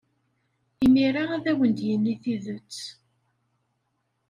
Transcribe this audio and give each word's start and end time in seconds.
Imir-a 0.83 1.23
ad 1.35 1.45
awen-d-yini 1.51 2.15
tidet. 2.23 2.77